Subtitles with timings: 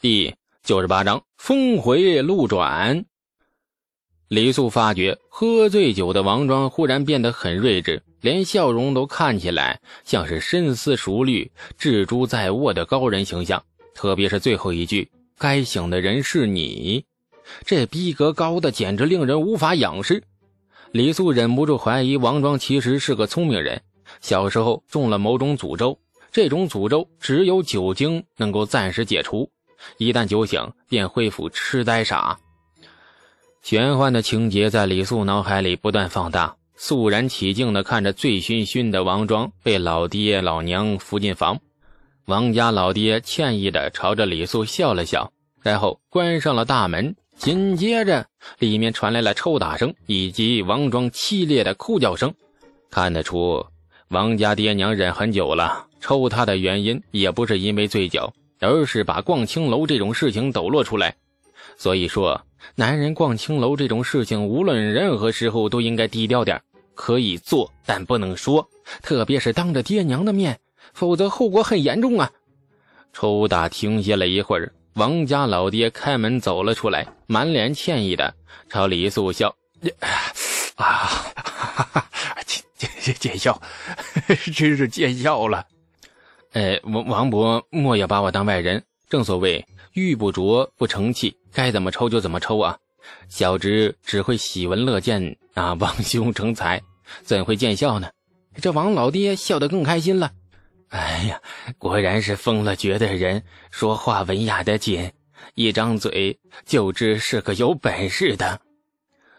[0.00, 3.04] 第九十八章峰回路转。
[4.28, 13.60] 李素发觉喝醉酒的王庄忽然变得很睿智，连笑容都看起来像是深思熟虑、置诸在握的高人形象。
[13.92, 17.04] 特别是最后一句“该醒的人是你”，
[17.66, 20.22] 这逼格高的简直令人无法仰视。
[20.92, 23.82] 李素忍不住怀疑王庄其实是个聪明人，
[24.20, 25.98] 小时候中了某种诅咒，
[26.30, 29.50] 这种诅咒只有酒精能够暂时解除。
[29.96, 32.38] 一旦酒醒，便恢复痴呆傻。
[33.62, 41.58] 玄幻的情节在李素脑海里不断放大，肃然起敬地看着醉醺醺的王庄被老爹老娘扶进房。
[42.26, 47.14] 王家老爹歉意地朝着李素笑了笑，然后关上了大门。
[47.36, 48.26] 紧接着，
[48.58, 52.34] 里面传来了抽打声以及王庄凄厉的哭叫声。
[52.90, 53.64] 看得出，
[54.08, 58.32] 王家爹娘忍很久了，抽他的原因也不是因为醉酒。
[58.60, 61.14] 而是把逛青楼这种事情抖落出来，
[61.76, 62.40] 所以说，
[62.74, 66.60] 男人逛青楼这种事情，无论任何时候都应该低调点，
[66.94, 68.68] 可以做，但不能说，
[69.02, 70.58] 特别是当着爹娘的面，
[70.92, 72.30] 否则后果很严重啊！
[73.12, 78.34] 抽打停歇了一会儿，王家老爹开门走了出来，满脸歉意的
[78.68, 79.54] 朝李素笑
[79.98, 80.04] ：“啊，
[80.76, 82.08] 哈哈，
[82.44, 83.60] 见见见笑，
[84.54, 85.64] 真是见笑了。”
[86.58, 88.82] 哎，王王伯莫要把我当外人。
[89.08, 92.76] 正所谓玉不琢不成器，该怎么抽就怎么抽啊！
[93.28, 96.82] 小侄只会喜闻乐见啊，望兄成才，
[97.22, 98.10] 怎会见笑呢？
[98.60, 100.32] 这王老爹笑得更开心了。
[100.88, 101.40] 哎呀，
[101.78, 105.12] 果然是疯了绝的人，说话文雅的紧，
[105.54, 108.60] 一张嘴就知是个有本事的。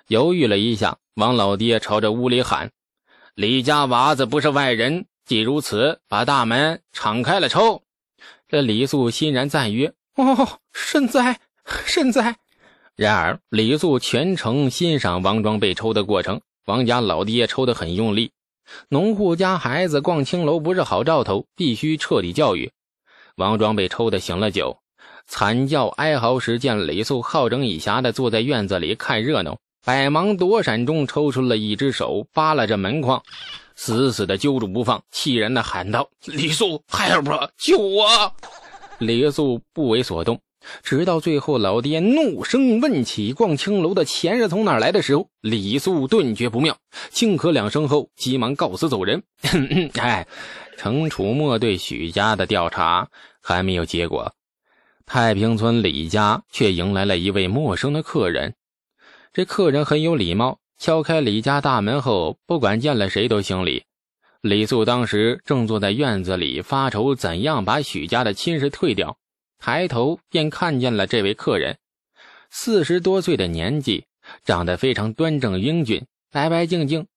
[0.07, 2.71] 犹豫了一下，王老爹朝着屋里喊
[3.35, 7.83] ：“李家娃子不是外人。”既如此，把大门敞开了抽。
[8.47, 11.39] 这李素欣然赞曰：“哦，甚哉，
[11.85, 12.35] 甚哉。”
[12.97, 16.41] 然而李素全程欣赏王庄被抽的过程。
[16.65, 18.31] 王家老爹抽得很用力，
[18.87, 22.71] 农户家孩子逛青楼不是好兆头，必须彻底教育。
[23.35, 24.79] 王庄被抽得醒了酒，
[25.27, 33.21] 惨叫哀嚎时，见李素好整以暇的坐在院子里看热闹，百忙躲闪中抽出了一只手，扒拉着门框。
[33.81, 38.33] 死死的揪住不放，气然的喊道：“李素，help，救我！”
[38.99, 40.41] 李素不为所动，
[40.83, 46.77] 直到最后老爹怒声问起逛青楼的钱是从哪来的时候，李素顿觉不妙，
[47.09, 49.23] 轻咳两声后，急忙告辞走人。
[49.95, 50.27] 哎，
[50.77, 53.07] 程楚墨对许家的调查
[53.41, 54.33] 还没有结果，
[55.05, 58.55] 太平村李家却迎来了一位陌生的客人。
[59.31, 60.59] 这客人很有礼貌。
[60.79, 63.83] 敲开李家大门后，不管见了谁都行礼。
[64.39, 69.17] 李素当时正坐在院子里发愁怎样把许家的亲事退掉，
[69.59, 71.77] 抬头便看见了这位客人，
[72.49, 74.05] 四十多岁的年纪，
[74.45, 77.07] 长得非常端正英俊，白白净净，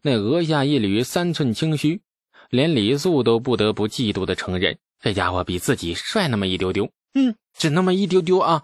[0.00, 2.00] 那额下一缕三寸清须，
[2.48, 8.62] 连李素都不得不嫉妒的承认，这家伙比自己帅那么一丢丢，嗯，只那么一丢丢啊！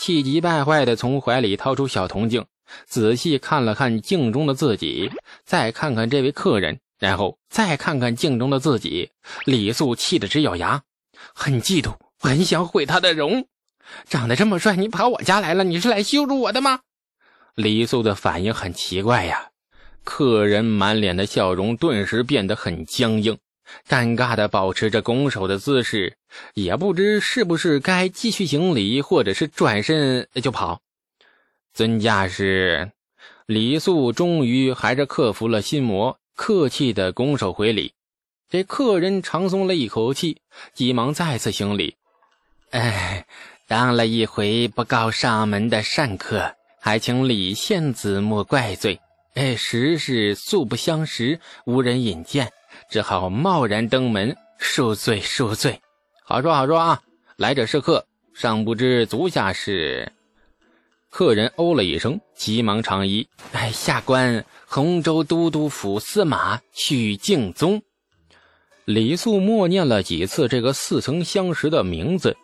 [0.00, 2.44] 气急败坏的从怀里掏出小铜镜。
[2.86, 5.10] 仔细看了看镜中的自己，
[5.44, 9.10] 再看看这位客人，然后再看看镜中的自己，
[9.44, 10.82] 李素气得直咬牙，
[11.34, 13.46] 很嫉妒，很想毁他的容。
[14.08, 16.80] 长得这么帅，你跑我家来了，你是来羞辱我的吗？
[17.54, 19.48] 李素的反应很奇怪呀，
[20.04, 23.38] 客人满脸的笑容顿时变得很僵硬，
[23.88, 26.18] 尴尬的保持着拱手的姿势，
[26.54, 30.80] 也不知是不是该继续行礼，或者是转身就跑。
[31.78, 32.90] 尊驾是
[33.46, 37.92] 李素，终于还是克服了心魔，客气的拱手回礼。
[38.50, 40.38] 这客人长松了一口气，
[40.74, 41.94] 急忙再次行礼。
[42.70, 43.24] 哎，
[43.68, 48.98] 当了一回不告上门的善客，还请李县子莫怪罪。
[49.34, 52.50] 哎，实是素不相识，无人引荐，
[52.90, 55.80] 只好贸然登门，恕罪恕罪。
[56.24, 57.00] 好说好说啊，
[57.36, 58.04] 来者是客，
[58.34, 60.10] 尚不知足下是。
[61.10, 67.82] 客人哦了一声，急忙长揖：“哎，下官洪州都督府司马许敬宗。”
[68.84, 72.36] 李素默念了几次这个似曾相识的名字，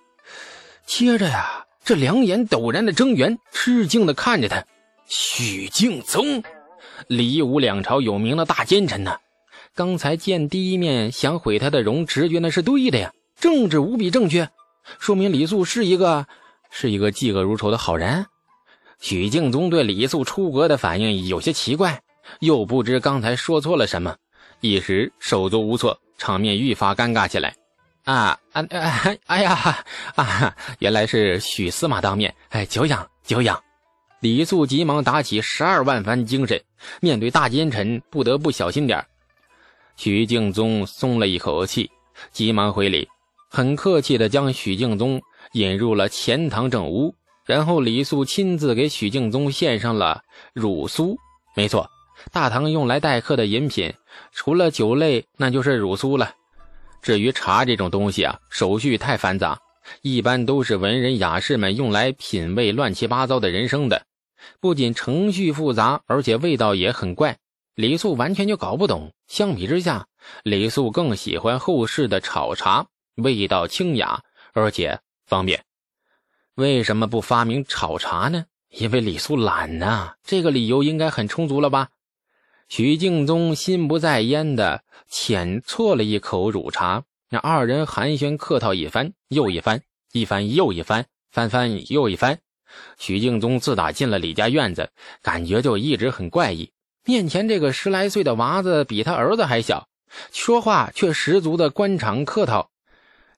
[0.86, 4.64] 接着呀，这两眼陡然的睁圆，吃惊的看着他。
[5.06, 6.42] 许敬宗，
[7.06, 9.18] 李武两朝有名的大奸臣呐！
[9.74, 14.48] 刚才见第一面想毁他的容，直觉那是对的呀，政治无比正确，
[14.98, 16.26] 说明李素是一个
[16.70, 18.26] 是一个嫉恶如仇的好人。
[19.04, 22.00] 许敬宗对李素出阁的反应有些奇怪，
[22.40, 24.16] 又不知刚才说错了什么，
[24.62, 27.54] 一时手足无措，场面愈发尴尬起来。
[28.04, 29.84] 啊啊哎 哎呀
[30.14, 30.56] 啊！
[30.78, 33.62] 原来是许司马当面，哎，久仰久仰。
[34.20, 36.58] 李素急忙打起十二万番精神，
[37.02, 39.04] 面对大奸臣，不得不小心点
[39.96, 41.90] 许敬宗松了一口气，
[42.32, 43.06] 急忙回礼，
[43.50, 45.20] 很客气的将许敬宗
[45.52, 51.16] 引入了钱塘正屋，然后李素亲自给许敬宗献上了乳酥。
[51.54, 51.90] 没错，
[52.32, 53.92] 大唐用来待客的饮品，
[54.32, 56.34] 除了酒类，那就是乳酥了。
[57.02, 59.58] 至于茶这种东西啊，手续太繁杂，
[60.00, 64.06] 一般都是文人雅士们用来品味乱七八糟的人生的，
[64.58, 67.36] 不仅程序复杂，而且味道也很怪。
[67.74, 69.12] 李素完全就搞不懂。
[69.26, 70.06] 相比之下，
[70.44, 72.86] 李素更喜欢后世的炒茶，
[73.16, 74.22] 味道清雅，
[74.54, 75.62] 而且方便。
[76.56, 78.46] 为什么不发明炒茶呢？
[78.70, 81.88] 因为李素懒呐，这个理由应该很充足了吧？
[82.68, 92.38] 许敬宗心不在焉的浅啜了一口乳茶，那二人寒暄客套一番又一番，一番又一番，翻翻又一番。
[92.98, 94.90] 许敬宗自打进了李家院子，
[95.22, 96.70] 感觉就一直很怪异。
[97.04, 99.88] 面前这个十来岁的娃子比他儿子还小，
[100.32, 102.70] 说话却十足的官场客套。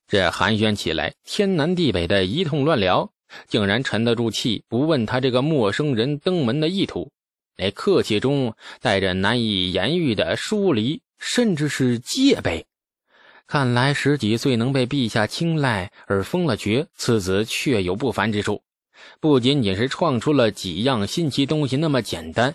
[0.09, 3.11] 这寒暄起来天南地北的一通乱聊，
[3.49, 7.11] 竟然沉得住气，不问他这个陌生人登门的意图。
[7.57, 12.67] 那客气中带着难以言喻的疏离，甚至是戒备。
[13.49, 18.63] 看来十几岁能被陛下青睐而封了爵，此子确有不凡之处。
[19.21, 22.55] 不仅仅是创出了几样新奇东西那么简单。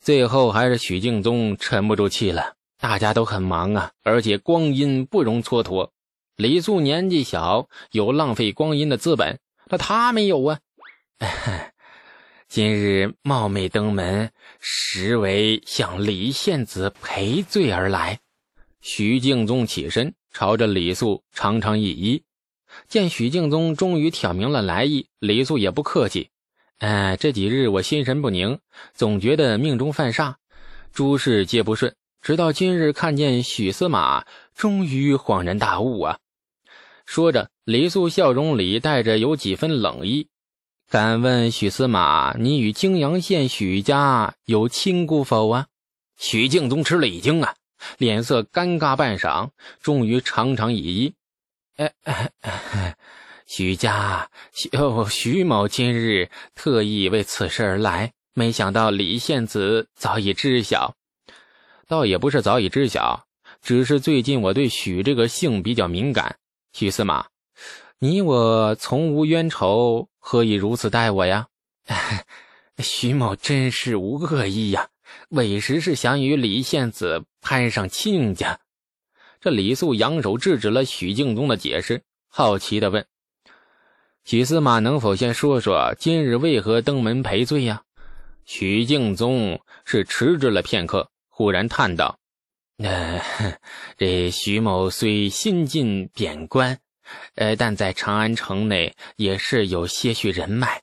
[0.00, 2.54] 最后还是许敬宗沉不住气了。
[2.78, 5.90] 大家都很忙啊，而且光阴不容蹉跎。
[6.36, 9.38] 李素年纪小，有浪费光阴的资本，
[9.68, 10.58] 那他没有啊。
[12.48, 18.18] 今日冒昧登门，实为向李献子赔罪而来。
[18.80, 22.22] 徐敬宗起身，朝着李素长长一揖。
[22.88, 26.30] 见许敬宗终于挑明了来意，李素也不客气
[26.78, 28.58] ：“哎，这几日我心神不宁，
[28.92, 30.34] 总觉得命中犯煞，
[30.92, 31.94] 诸事皆不顺。
[32.20, 36.18] 直到今日看见许司马，终于恍然大悟啊！”
[37.04, 40.28] 说着，李素笑容里带着有几分冷意。
[40.90, 45.66] 敢问许司马，你与泾阳县许家有亲故否啊？
[46.16, 47.54] 许敬宗吃了一惊啊，
[47.98, 51.12] 脸色尴尬半晌，终于长长一揖
[51.76, 52.96] ：“哎哎，
[53.46, 54.70] 许家，许
[55.10, 60.94] 许某今日特意为此事而来，没想到李献子早已知晓。
[61.88, 63.26] 倒也不是早已知晓，
[63.60, 66.36] 只是最近我对许这个姓比较敏感。
[66.74, 67.24] 许司马。”
[68.00, 71.46] 你我从无冤仇，何以如此待我呀？
[72.78, 74.88] 徐某真是无恶意呀，
[75.30, 78.60] 委实是想与李献子攀上亲家。
[79.40, 83.06] 这李素扬手制止了许敬宗的解释，好奇的问
[84.24, 87.84] ：“许司马能否先说说今日为何登门赔罪呀？”
[88.44, 92.18] 许敬宗是迟滞了片刻，忽然叹道
[92.78, 93.22] ：“呃，
[93.96, 96.78] 这徐某虽新晋贬官。”
[97.36, 100.80] 呃，但在长安城内也是有些许人脉。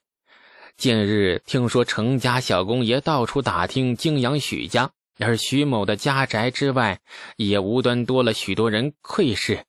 [0.77, 7.01] 近日听说程家小公爷到处打听泾阳许家，而徐某的家宅之外，
[7.37, 9.65] 也无端多了许多人窥视。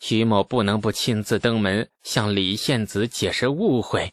[0.00, 4.12] 徐某不能不亲自登门向李献子解释误会。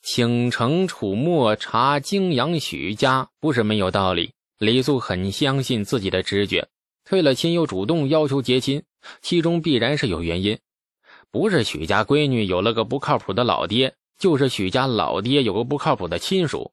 [0.00, 4.34] 请程楚墨查泾阳许家，不是没有道理。
[4.58, 6.68] 李素很相信自己的直觉，
[7.04, 8.82] 退了亲又主动要求结亲，
[9.22, 10.58] 其中必然是有原因。
[11.30, 16.72] 不是许家闺女有了个不靠谱的老爹，就是许家老爹有个不靠谱的亲属。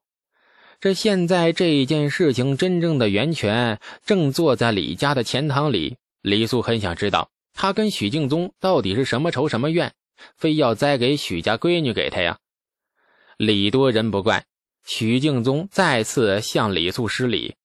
[0.79, 5.97] 这现在这件事情真正的源泉正坐在李家的钱塘里。
[6.21, 9.93] 李素很想知道，他跟许敬宗到底是什么仇什么怨，
[10.35, 12.39] 非要栽给许家闺女给他呀？
[13.37, 14.45] 礼多人不怪，
[14.85, 17.55] 许敬宗再次向李素施礼：“，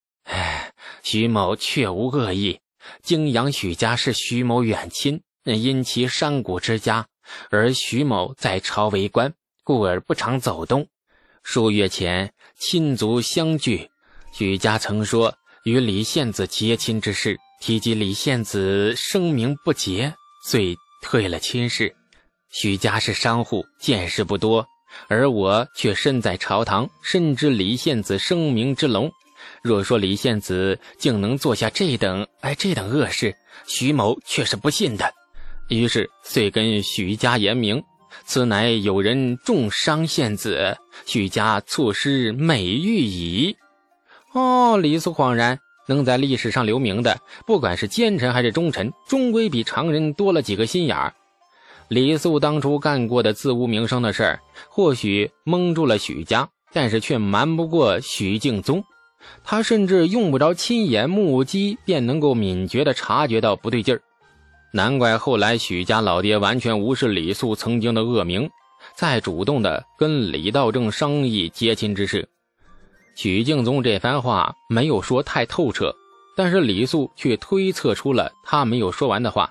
[1.02, 2.60] 徐某确无恶意，
[3.02, 7.06] 泾阳许家是徐某远亲。”因其山谷之家，
[7.48, 9.32] 而徐某在朝为官，
[9.64, 10.86] 故而不常走动。
[11.42, 13.90] 数月前亲族相聚，
[14.32, 20.14] 许家曾说与李献子结亲之事，提及李献子声名不洁，
[20.44, 21.96] 遂退了亲事。
[22.50, 24.64] 许家是商户，见识不多，
[25.08, 29.10] 而我却身在朝堂，深知李献子声名之隆。
[29.62, 33.34] 若说李献子竟能做下这等哎这等恶事，
[33.66, 35.12] 徐某却是不信的。
[35.68, 37.82] 于是遂跟许家言明，
[38.24, 43.56] 此乃有人重伤献子，许家错失美玉矣。
[44.32, 51.12] 哦，李素恍然，能在历史上留名的，不管是奸臣还是忠臣，终归比常人多了几个心眼儿。
[51.88, 58.84] 李肃当初干过的自无名声的事儿，或许蒙住了许家，但是却瞒不过许敬宗。
[59.44, 64.00] 他甚至用不着亲眼目击，便能够敏捷地察觉到不对劲儿。
[64.72, 68.48] 难怪后来许家老爹完全无视李素曾经的恶名。
[68.94, 72.26] 再主动的跟李道正商议结亲之事，
[73.14, 75.94] 许敬宗这番话没有说太透彻，
[76.34, 79.50] 但是李素却推测出了他没有说完的话。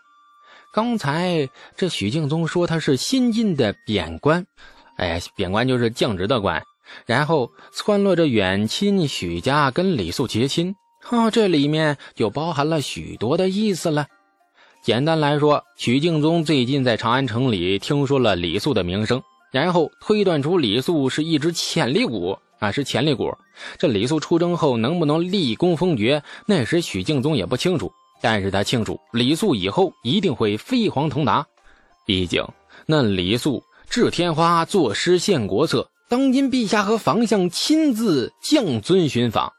[0.74, 1.48] 刚才
[1.78, 4.44] 这许敬宗说他是新晋的贬官，
[4.98, 6.62] 哎，贬官就是降职的官，
[7.06, 14.06] 然后撺掇着远亲许家跟李素结亲，哈，这里面就包含了许多的意思了。
[14.82, 23.30] 简单来说，许敬宗最近在长安城里听说了李素的名声，然后推断出李素是一只潜力股啊，是潜力股。
[23.78, 27.92] 这李素出征后能不能立功封爵，那时许敬宗也不清楚，
[28.22, 31.46] 但是他清楚李素以后一定会飞黄腾达。
[32.06, 32.42] 毕竟
[32.86, 39.54] 那李素治天花，作诗献国策，当今陛下和房相亲自降尊寻访，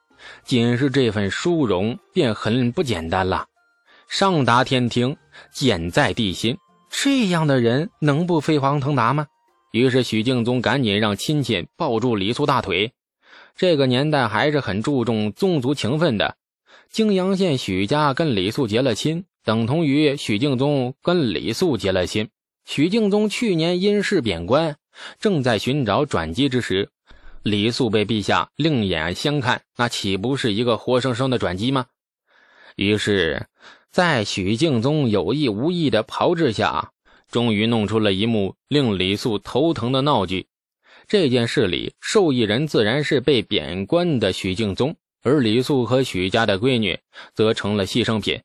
[0.44, 3.46] 仅是这份殊荣便很不简单了。
[4.08, 5.16] 上达天庭，
[5.54, 6.58] 简在地心，
[6.90, 9.28] 这样的人能不飞黄腾达吗？
[9.70, 12.90] 于是许敬宗赶紧让亲戚抱住李素大腿。
[13.56, 16.34] 这个年代还是很注重宗族情分的。
[16.90, 22.28] 泾阳县许家跟李素结了亲，等同于许敬宗跟李素结了亲。
[22.64, 24.76] 许敬宗去年因事贬官，
[25.18, 26.90] 正在寻找转机之时，
[27.42, 31.86] 李肃被陛下另眼相看，那岂不是一个活生生的转机吗？
[32.76, 33.46] 于是。
[33.92, 36.92] 在许敬宗有意无意的炮制下，
[37.28, 40.46] 终于弄出了一幕令李肃头疼的闹剧。
[41.08, 46.96] 这件事里，受益人自然是被贬官的许敬宗，而李肃和许家的闺女
[47.34, 48.40] 则成了牺牲品。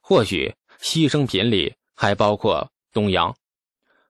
[0.00, 3.36] 或许牺牲品里还包括东阳，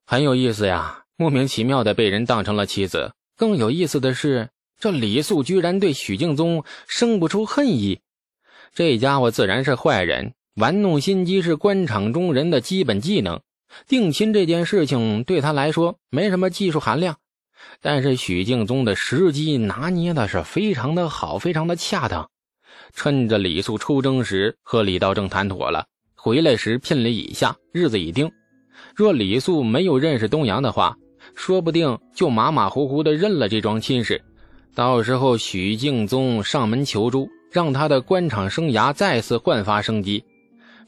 [0.05, 1.06] 很有意思呀！
[1.17, 3.13] 莫名其妙的被人当成了妻子。
[3.37, 8.01] 更有意思的是，这李素居然对许敬宗生不出恨意。
[8.75, 10.33] 这家伙自然是坏人。
[10.57, 13.43] 玩弄心机是官场中人的基本技能，
[13.87, 17.19] 定亲这件事情对他来说没什么技术含量，
[17.83, 22.31] 但是许敬宗的时机拿捏的是非常的好，非常的恰当。
[22.95, 28.33] 趁着李素出征时和李道正谈妥了，回来时聘礼已下，日子已定。
[28.95, 30.97] 若李素没有认识东阳的话，
[31.37, 34.21] 说不定就马马虎虎的认了这桩亲事。
[34.75, 40.25] 到时候许敬宗上门求助，让他的官场生涯再次焕发生机。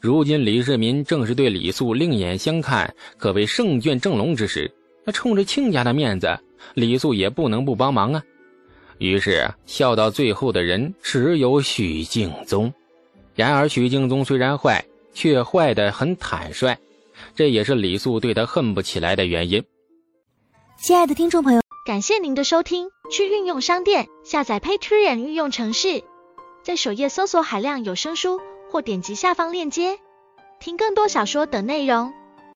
[0.01, 4.69] 如今李世民正是对李素另眼相看，可谓胜券正隆之时。
[5.05, 6.37] 那冲着亲家的面子，
[6.73, 8.23] 李素也不能不帮忙啊。
[8.97, 12.71] 于是笑到最后的人只有许敬宗。
[13.33, 16.77] 然而许敬宗虽然坏，却坏得很坦率，
[17.35, 19.63] 这也是李素对他恨不起来的原因。
[20.81, 22.89] 亲爱的听众朋友，感谢您的收听。
[23.11, 26.03] 去运用商店下载 Patreon 运用城市，
[26.63, 28.39] 在首页搜索海量有声书。
[28.71, 29.99] 或点击下方链接，
[30.59, 32.13] 听更多小说等内容。